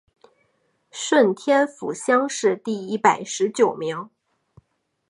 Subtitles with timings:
[0.89, 4.09] 顺天府乡试第一百十九名。